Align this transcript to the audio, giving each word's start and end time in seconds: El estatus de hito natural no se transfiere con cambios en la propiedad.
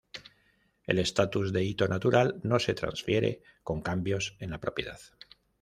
El 0.87 0.97
estatus 0.97 1.53
de 1.53 1.63
hito 1.63 1.87
natural 1.93 2.39
no 2.41 2.57
se 2.57 2.73
transfiere 2.73 3.43
con 3.63 3.81
cambios 3.83 4.35
en 4.39 4.49
la 4.49 4.59
propiedad. 4.59 4.99